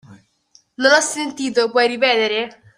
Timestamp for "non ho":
0.81-0.99